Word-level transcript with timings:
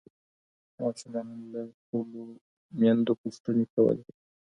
ماشومانو 0.79 1.35
له 1.53 1.61
خپلو 1.77 2.21
میندو 2.79 3.13
پوښتني 3.21 3.65
کولي. 3.73 4.03